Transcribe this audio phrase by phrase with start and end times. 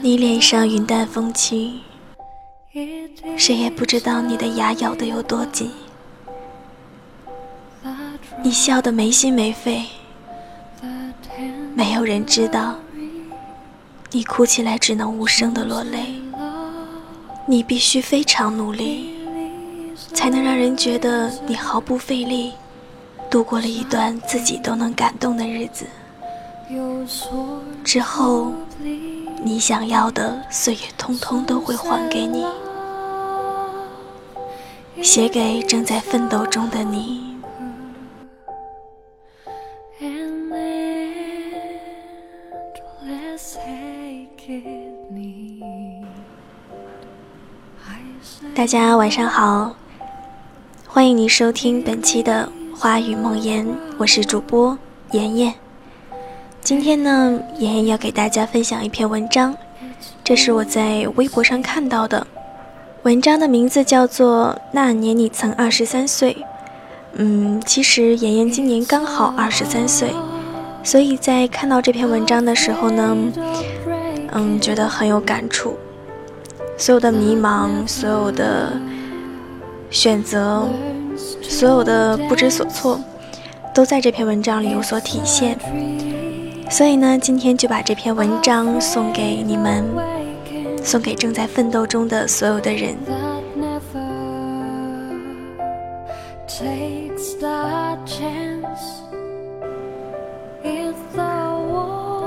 [0.00, 1.80] 你脸上云淡风轻，
[3.36, 5.70] 谁也不知道你的牙咬得有多紧。
[8.42, 9.84] 你笑得没心没肺，
[11.74, 12.76] 没有人知道，
[14.12, 16.14] 你哭起来只能无声的落泪。
[17.46, 19.14] 你必须非常努力，
[20.14, 22.52] 才能让人觉得你毫不费力，
[23.28, 25.86] 度过了一段自己都能感动的日子。
[27.82, 28.52] 之后，
[29.40, 32.44] 你想要的岁月，通通都会还给你。
[35.02, 37.36] 写给正在奋斗中的你。
[48.54, 49.76] 大家晚上好，
[50.88, 53.64] 欢迎你收听本期的《花语梦言》，
[53.98, 54.76] 我是主播
[55.12, 55.54] 妍妍。
[56.62, 59.56] 今天呢，妍妍要给大家分享一篇文章，
[60.22, 62.26] 这是我在微博上看到的。
[63.04, 66.34] 文章的名字叫做《那年你曾二十三岁》。
[67.14, 70.12] 嗯，其实妍妍今年刚好二十三岁，
[70.84, 73.16] 所以在看到这篇文章的时候呢，
[74.32, 75.78] 嗯，觉得很有感触。
[76.76, 78.72] 所有的迷茫，所有的
[79.90, 80.68] 选择，
[81.42, 83.00] 所有的不知所措，
[83.74, 85.58] 都在这篇文章里有所体现。
[86.70, 89.84] 所以呢，今天就把这篇文章送给你们，
[90.84, 92.96] 送给正在奋斗中的所有的人。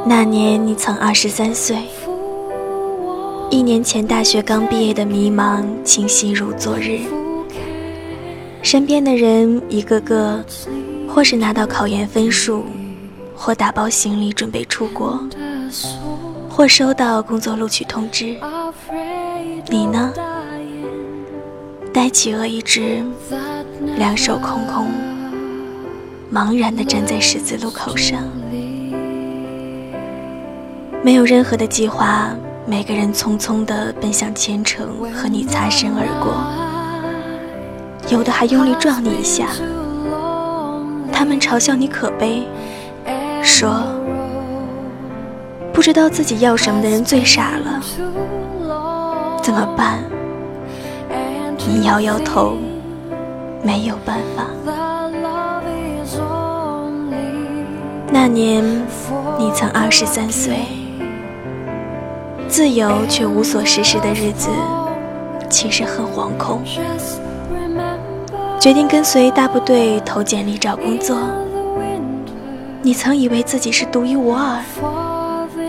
[0.06, 1.78] 那年你曾二十三岁。
[3.50, 7.00] 一年前大学刚毕业的迷茫，清晰如昨日。
[8.62, 10.44] 身边的人一个个，
[11.08, 12.64] 或是拿到考研分数，
[13.44, 15.20] 或打包行李准备出国，
[16.48, 18.38] 或收到工作录取通知。
[19.68, 20.14] 你呢？
[21.92, 23.04] 呆企鹅一只，
[23.98, 24.86] 两手空空，
[26.32, 28.20] 茫然地站在十字路口上，
[31.04, 32.30] 没有任何的计划。
[32.68, 36.32] 每个人匆匆地奔向前程，和你擦身而过，
[38.16, 39.48] 有的还用力撞你一下。
[41.12, 42.48] 他们嘲笑你可悲，
[43.44, 43.84] 说
[45.74, 47.82] 不知道自己要什么的人最傻了。
[49.42, 50.00] 怎么办？
[51.58, 52.58] 你摇摇头，
[53.64, 54.46] 没有办法。
[58.14, 58.64] 那年
[59.40, 60.58] 你曾二十三岁。
[62.48, 64.50] 自由却无所事事的日子，
[65.50, 66.62] 其实很惶恐。
[68.60, 71.18] 决定跟随大部队投简历找工作。
[72.84, 74.64] 你曾以为自己是独一无二，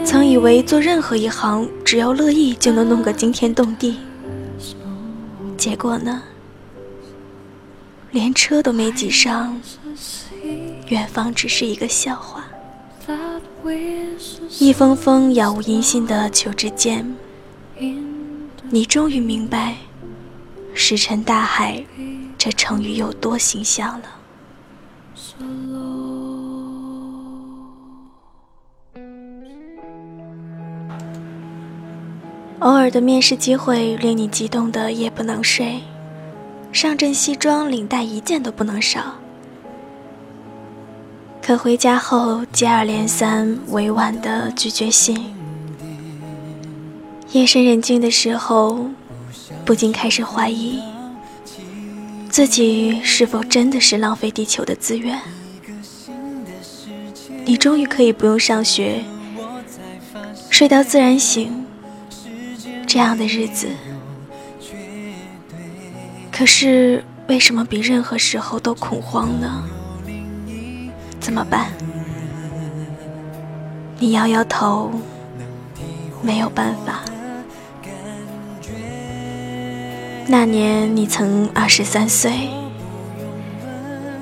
[0.04, 3.98] 曾以为做任何一行只要乐意就能弄个惊天动地。
[5.58, 6.22] 结果呢？
[8.12, 9.58] 连车都没挤上，
[10.88, 12.44] 远方只是一个笑话。
[14.58, 17.14] 一封封杳无音信的求职简，
[18.70, 19.76] 你终于明白
[20.74, 21.84] “石沉大海”
[22.36, 24.04] 这成语有多形象了。
[32.62, 35.80] 偶尔的面试机会令你激动的夜不能睡，
[36.70, 39.14] 上阵西装领带一件都不能少。
[41.42, 45.34] 可回家后接二连三委婉的拒绝信，
[47.32, 48.86] 夜深人静的时候，
[49.64, 50.80] 不禁开始怀疑
[52.30, 55.20] 自己是否真的是浪费地球的资源。
[57.44, 59.02] 你终于可以不用上学，
[60.48, 61.61] 睡到自然醒，
[62.92, 63.68] 这样的日子，
[66.30, 69.64] 可是为什么比任何时候都恐慌呢？
[71.18, 71.68] 怎么办？
[73.98, 74.90] 你摇摇头，
[76.20, 77.00] 没有办法。
[80.26, 82.50] 那年你曾二十三岁，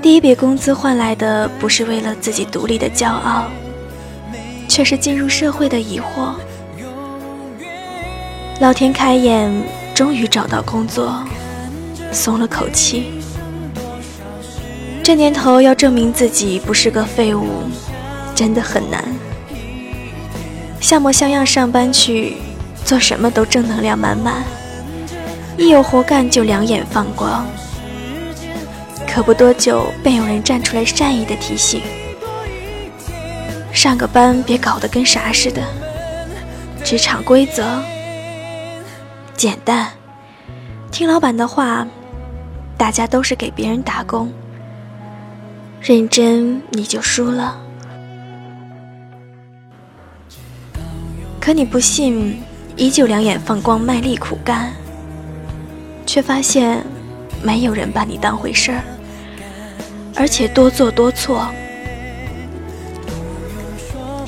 [0.01, 3.49] 第一笔工资换来的不是为了自己独立的骄傲，
[4.69, 6.35] 却是进入社会的疑惑。
[8.61, 9.51] 老天开眼，
[9.95, 11.25] 终于找到工作，
[12.13, 13.23] 松了口气。
[15.03, 17.63] 这年头要证明自己不是个废物，
[18.35, 19.03] 真的很难。
[20.79, 22.37] 像模像样上班去，
[22.85, 24.45] 做什么都正能量满满，
[25.57, 27.47] 一有活干就两眼放光。
[29.11, 31.81] 可不多久，便有人站出来善意的提醒：
[33.73, 35.63] 上个班别搞得跟啥似的，
[36.85, 37.83] 职场规则
[39.41, 39.89] 简单，
[40.93, 41.87] 听老板的话，
[42.77, 44.31] 大家都是给别人打工，
[45.81, 47.59] 认真你就输了。
[51.41, 52.39] 可你不信，
[52.77, 54.75] 依旧两眼放光，卖力苦干，
[56.05, 56.85] 却发现
[57.43, 58.83] 没有人把你当回事儿，
[60.17, 61.51] 而且多做多错。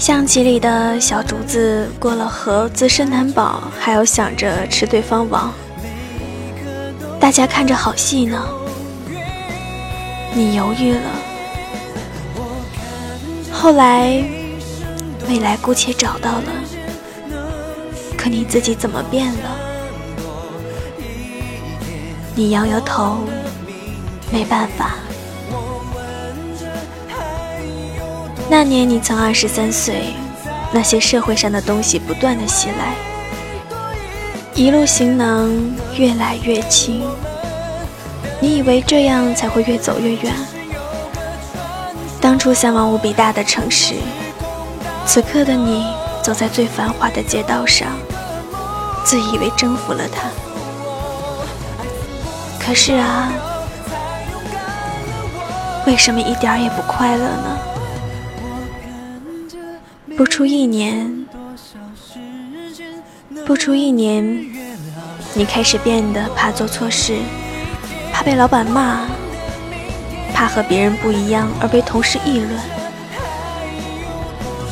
[0.03, 5.55] 象棋里的小竹子过了河，自身难保，还要想着吃对方王。
[7.21, 8.45] 大家看着好戏呢，
[10.35, 11.01] 你犹豫了。
[13.53, 14.25] 后来，
[15.29, 16.53] 未来姑且找到了，
[18.19, 19.57] 可你自己怎么变了？
[22.35, 23.19] 你摇摇头，
[24.33, 24.97] 没办法。
[28.53, 30.13] 那年你曾二十三岁，
[30.73, 32.95] 那些社会上的东西不断的袭来，
[34.55, 35.51] 一路行囊
[35.97, 37.03] 越来越轻。
[38.41, 40.35] 你以为这样才会越走越远？
[42.21, 43.95] 当初向往无比大的城市，
[45.07, 45.87] 此刻的你
[46.23, 47.89] 走在最繁华的街道上，
[49.03, 50.29] 自以为征服了它。
[52.63, 53.33] 可是啊，
[55.87, 57.59] 为什么一点也不快乐呢？
[60.17, 61.26] 不出一年，
[63.47, 64.25] 不出一年，
[65.35, 67.17] 你开始变得怕做错事，
[68.12, 69.06] 怕被老板骂，
[70.35, 72.50] 怕和别人不一样而被同事议论。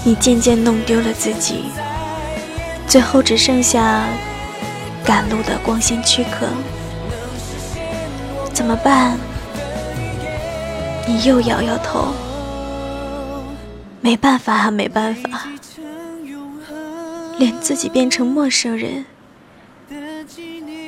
[0.05, 1.65] 你渐渐弄丢了自己，
[2.87, 4.05] 最后只剩下
[5.05, 6.47] 赶路的光鲜躯壳。
[8.53, 9.19] 怎么办？
[11.07, 12.09] 你又摇摇头。
[14.03, 15.49] 没办法啊，没办法，
[17.39, 19.05] 连自己变成陌生人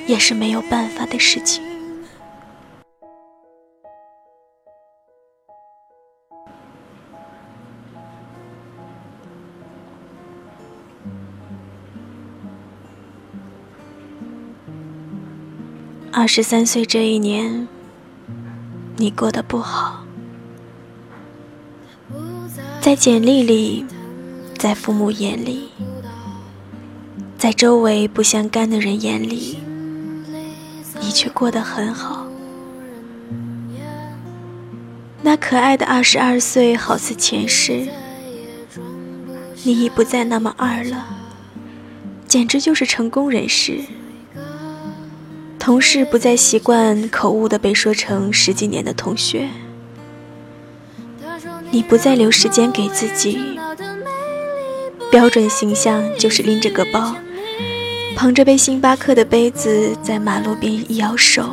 [0.06, 1.62] 也是没有办法的事情。
[16.10, 17.66] 二十三岁这一年，
[18.96, 20.01] 你过得不好。
[22.82, 23.86] 在简历里，
[24.58, 25.68] 在父母眼里，
[27.38, 29.58] 在周围不相干的人眼里，
[31.00, 32.26] 你却过得很好。
[35.22, 37.86] 那可爱的二十二岁，好似前世，
[39.62, 41.06] 你已不再那么二了，
[42.26, 43.78] 简直就是成功人士。
[45.56, 49.48] 同事不再习惯口误的被说成十几年的同学。
[51.72, 53.38] 你不再留时间给自己，
[55.10, 57.16] 标准形象就是拎着个包，
[58.14, 61.48] 捧着杯星巴克的杯子在马路边一摇手。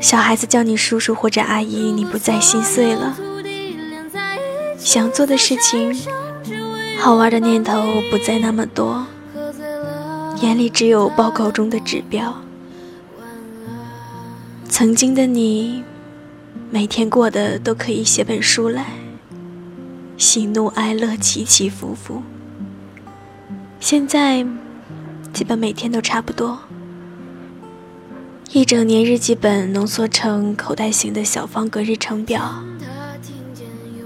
[0.00, 3.14] 小孩子叫你叔叔或者阿姨，你不再心碎了。
[4.78, 5.94] 想做的事情，
[6.98, 7.74] 好玩的念头
[8.10, 9.06] 不再那么多，
[10.40, 12.34] 眼里只有报告中的指标。
[14.66, 15.84] 曾经的你。
[16.72, 18.86] 每天过的都可以写本书来，
[20.16, 22.22] 喜怒哀乐起起伏伏。
[23.80, 24.46] 现在
[25.32, 26.60] 基本每天都差不多，
[28.52, 32.62] 一整年日记本浓缩成口袋型的小方格日程表，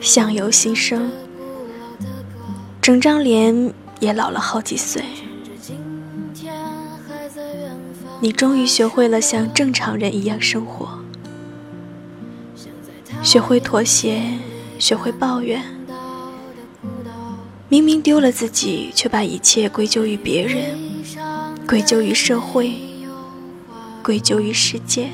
[0.01, 1.11] 相由心生，
[2.81, 5.05] 整张脸也老了好几岁。
[8.21, 10.94] 你终于学会了像正常人一样生活。
[13.25, 14.23] 学会妥协，
[14.79, 15.61] 学会抱怨。
[17.71, 20.79] 明明丢了自己，却把一切归咎于别人，
[21.67, 22.75] 归咎于社会，
[24.03, 25.09] 归咎于世界。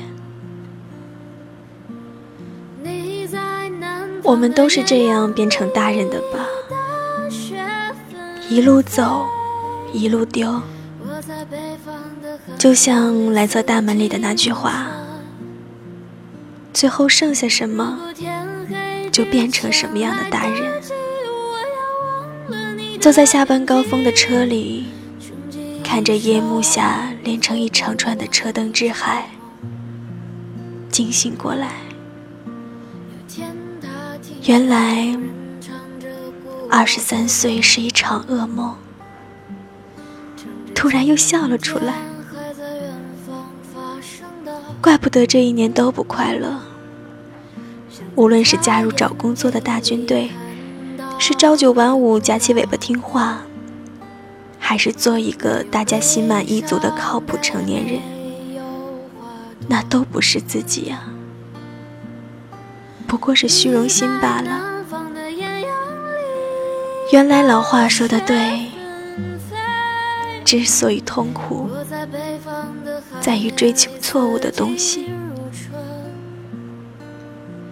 [4.23, 6.45] 我们都是这样变成大人的吧？
[8.49, 9.25] 一路走，
[9.93, 10.61] 一路丢，
[12.57, 14.90] 就像来自大门里的那句话。
[16.81, 17.95] 最后剩下什么，
[19.11, 20.81] 就变成什么样的大人。
[22.99, 24.87] 坐在下班高峰的车里，
[25.83, 29.29] 看着夜幕下连成一长串的车灯之海，
[30.89, 31.69] 惊醒过来，
[34.47, 35.15] 原来
[36.67, 38.75] 二十三岁是一场噩梦。
[40.73, 41.93] 突然又笑了出来。
[44.81, 46.59] 怪不得这一年都不快乐。
[48.15, 50.31] 无论是加入找工作的大军队，
[51.17, 53.41] 是朝九晚五夹起尾巴听话，
[54.59, 58.01] 还是做一个大家心满意足的靠谱成年人？
[59.67, 61.03] 那都不是自己呀，
[63.07, 64.67] 不过是虚荣心罢了。
[67.11, 68.67] 原来老话说的对，
[70.43, 71.69] 之所以痛苦，
[73.21, 75.09] 在于追求错误的东西。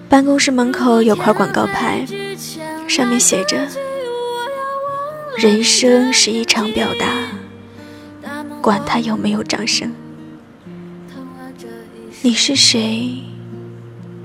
[0.10, 2.04] 办公室门口有块广告牌，
[2.88, 3.68] 上面写着
[5.38, 7.06] ：“人生是一场表达，
[8.60, 9.94] 管他有没有掌声。
[12.24, 13.22] 你是谁？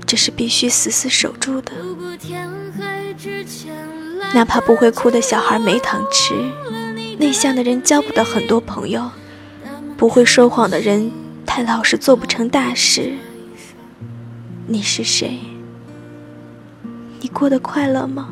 [0.07, 1.71] 这是必须死死守住的。
[4.33, 6.33] 哪怕不会哭的小孩没糖吃，
[7.19, 9.11] 内向的人交不到很多朋友，
[9.95, 11.11] 不会说谎的人
[11.45, 13.13] 太老实做不成大事。
[14.65, 15.39] 你是谁？”
[17.37, 18.29] 过得快乐吗？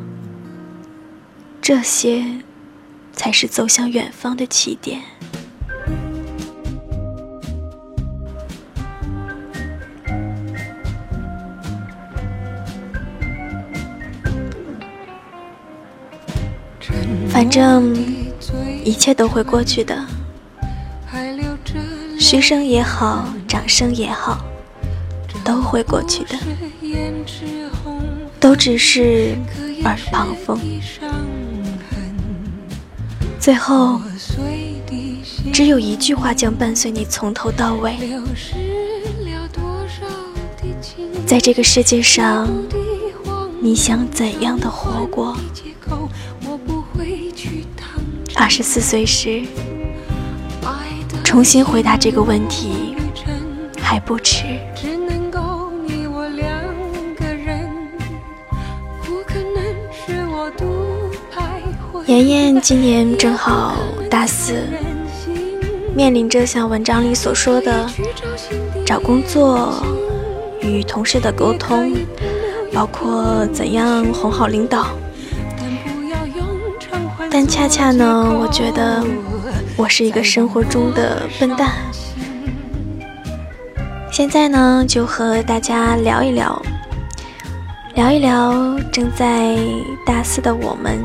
[1.60, 2.24] 这些，
[3.12, 5.02] 才是走向远方的起点。
[17.28, 17.94] 反正，
[18.82, 20.02] 一切都会过去的。
[22.18, 24.42] 嘘声也好，掌声也好，
[25.44, 26.38] 都会过去的。
[28.44, 29.34] 都只是
[29.84, 30.60] 耳旁风。
[33.40, 33.98] 最后，
[35.50, 37.96] 只有一句话将伴随你从头到尾。
[41.26, 42.46] 在这个世界上，
[43.62, 45.34] 你想怎样的活过？
[48.36, 49.42] 二十四岁时，
[51.24, 52.94] 重新回答这个问题
[53.80, 54.60] 还不迟。
[62.06, 63.76] 妍妍今年正好
[64.10, 64.52] 大四，
[65.96, 67.88] 面临着像文章里所说的
[68.84, 69.82] 找工作、
[70.60, 71.94] 与同事的沟通，
[72.74, 74.88] 包括怎样哄好领导。
[77.30, 79.02] 但恰恰呢，我觉得
[79.74, 81.72] 我是一个生活中的笨蛋。
[84.12, 86.60] 现在呢，就和大家聊一聊，
[87.94, 89.56] 聊一聊正在
[90.04, 91.00] 大四的我们。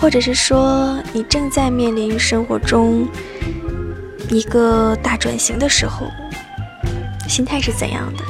[0.00, 3.06] 或者是说，你正在面临生活中
[4.30, 6.06] 一个大转型的时候，
[7.28, 8.24] 心态是怎样的？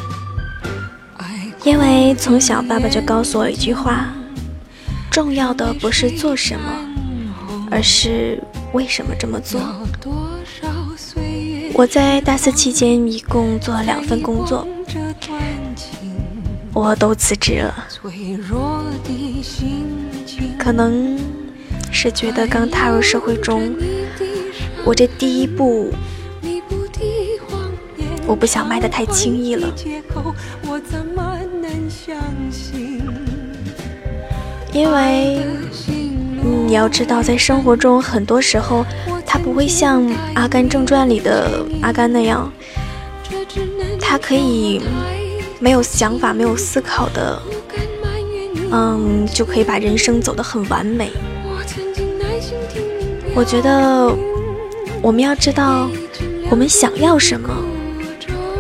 [1.65, 4.09] 因为从小爸爸就告诉我一句话：
[5.11, 6.71] 重要的不是做什么，
[7.71, 9.61] 而是为什么这么做。
[11.75, 14.67] 我在大四期间一共做了两份工作，
[16.73, 17.87] 我都辞职了，
[20.59, 21.19] 可能。
[22.01, 23.75] 是觉得刚踏入社会中，
[24.85, 25.93] 我这第一步，
[28.25, 29.67] 我不想迈得太轻易了。
[34.73, 35.41] 因为
[36.69, 38.87] 你要知道，在生活中很多时候，
[39.27, 40.01] 他不会像
[40.35, 42.49] 《阿甘正传》里的阿甘那样，
[44.01, 44.81] 他可以
[45.59, 47.43] 没有想法、没有思考的，
[48.71, 51.11] 嗯，就可以把人生走得很完美。
[53.35, 54.13] 我觉得
[55.01, 55.89] 我们要知道
[56.51, 57.49] 我们想要什么，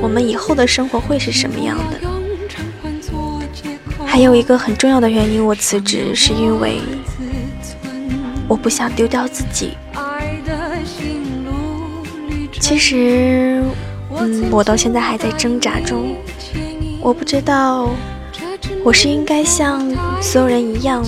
[0.00, 1.98] 我们以后的生活会是什么样的。
[4.06, 6.80] 还有一个很重要的原因，我辞职是因为
[8.48, 9.72] 我不想丢掉自己。
[12.60, 13.62] 其实，
[14.16, 16.16] 嗯，我到现在还在挣扎中，
[17.00, 17.90] 我不知道
[18.84, 19.84] 我是应该像
[20.20, 21.04] 所有人一样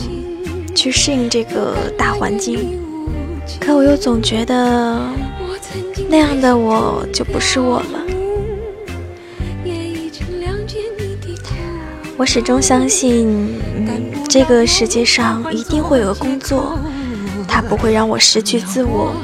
[0.74, 2.78] 去适应这个大环境。
[3.59, 5.00] 可我又总觉得
[6.09, 8.07] 那样的我就不是我了。
[12.16, 13.49] 我始终相信，
[14.28, 16.78] 这个世界上一定会有个工作，
[17.49, 19.14] 它不会让我失去自我，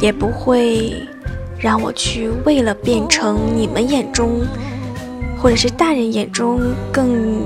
[0.00, 1.06] 也不会
[1.58, 4.40] 让我去为了变成你们眼中
[5.38, 7.42] 或者是大人眼中更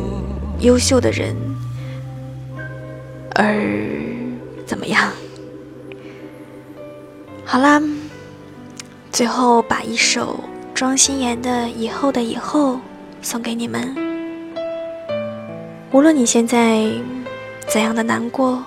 [0.61, 1.35] 优秀的人
[3.35, 3.61] 而
[4.69, 5.11] 怎么样。
[7.47, 7.83] 好啦，
[9.11, 10.45] 最后把一首
[10.75, 12.75] 庄心妍的《以后的以后》
[13.23, 13.97] 送给你们。
[15.91, 16.85] 无论你现在
[17.67, 18.63] 怎样的难过，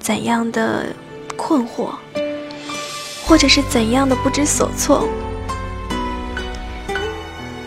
[0.00, 0.86] 怎样的
[1.36, 1.94] 困惑，
[3.24, 5.08] 或者是怎样的不知所措，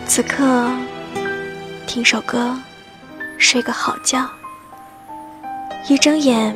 [0.06, 0.70] 此刻
[1.86, 2.54] 听首歌，
[3.38, 4.28] 睡个好觉。
[5.88, 6.54] 一睁眼，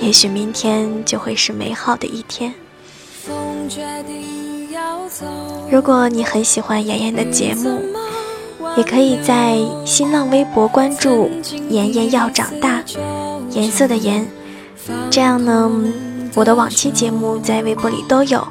[0.00, 2.52] 也许明天就会是美好的一天。
[5.70, 7.80] 如果你很喜欢妍妍的节目，
[8.76, 11.30] 也可以在新浪微博关注
[11.70, 12.82] “妍妍要长大”，
[13.52, 14.26] 颜色的颜。
[15.10, 15.70] 这样呢，
[16.34, 18.46] 我的往期节目在微博里都有。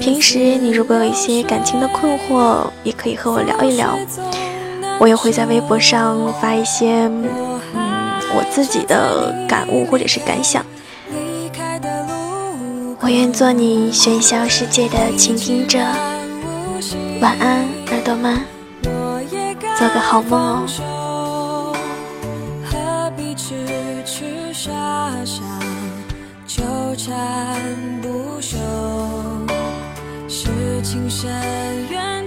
[0.00, 3.98] 平时你如果有一些感情的困惑，也可以和我聊一聊。
[4.98, 7.10] 我也会在微博上发一些，
[8.34, 10.64] 我自己的感悟或者是感想。
[13.00, 15.78] 我愿做你喧嚣世界的倾听者。
[17.20, 18.40] 晚安，耳朵们，
[19.76, 21.74] 做个好梦哦。
[22.64, 23.54] 何必痴
[24.04, 24.70] 痴傻
[25.24, 25.42] 傻
[26.46, 26.62] 纠
[26.96, 27.60] 缠
[28.00, 28.56] 不休？
[30.28, 30.48] 是
[30.82, 31.28] 情深
[31.90, 32.19] 缘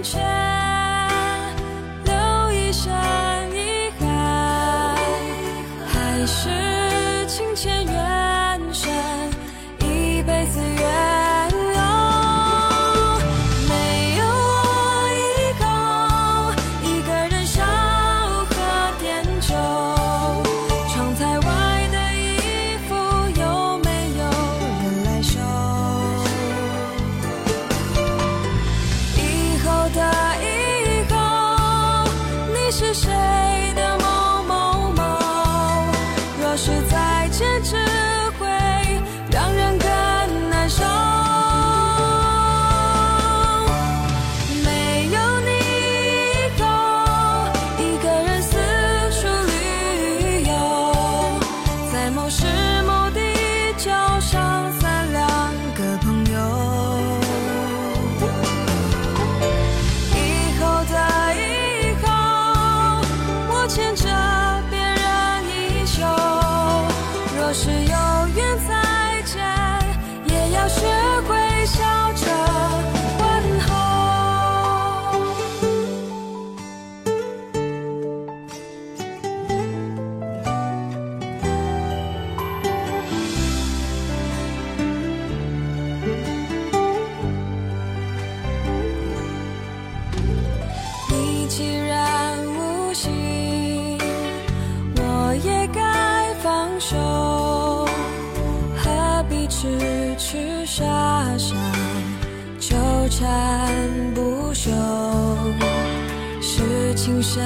[106.96, 107.42] 青山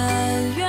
[0.56, 0.67] 远。